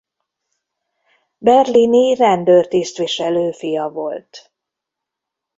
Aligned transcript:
Berlini 1.37 2.13
rendőr-tisztviselő 2.15 3.51
fia 3.51 3.89
volt. 3.89 4.53